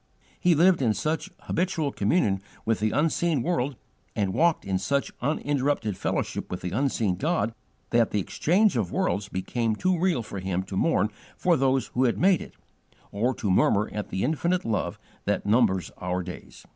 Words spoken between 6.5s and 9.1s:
the unseen God, that the exchange of